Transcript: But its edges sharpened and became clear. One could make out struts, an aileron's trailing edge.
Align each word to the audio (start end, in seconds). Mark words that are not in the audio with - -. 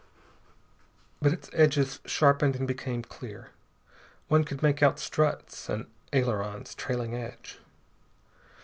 But 1.21 1.31
its 1.31 1.51
edges 1.53 1.99
sharpened 2.05 2.55
and 2.55 2.67
became 2.67 3.03
clear. 3.03 3.49
One 4.29 4.43
could 4.43 4.63
make 4.63 4.81
out 4.81 4.97
struts, 4.97 5.69
an 5.69 5.85
aileron's 6.11 6.73
trailing 6.73 7.13
edge. 7.13 7.59